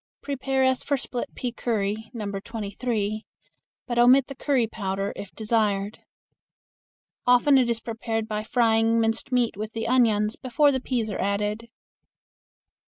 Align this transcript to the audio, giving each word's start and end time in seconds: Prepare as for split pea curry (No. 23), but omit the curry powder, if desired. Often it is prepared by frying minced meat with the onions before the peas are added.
Prepare 0.23 0.63
as 0.63 0.83
for 0.83 0.97
split 0.97 1.35
pea 1.35 1.51
curry 1.51 2.09
(No. 2.11 2.25
23), 2.31 3.23
but 3.85 3.99
omit 3.99 4.25
the 4.25 4.33
curry 4.33 4.65
powder, 4.65 5.13
if 5.15 5.29
desired. 5.35 5.99
Often 7.27 7.59
it 7.59 7.69
is 7.69 7.81
prepared 7.81 8.27
by 8.27 8.43
frying 8.43 8.99
minced 8.99 9.31
meat 9.31 9.55
with 9.55 9.73
the 9.73 9.87
onions 9.87 10.37
before 10.37 10.71
the 10.71 10.81
peas 10.81 11.11
are 11.11 11.21
added. 11.21 11.69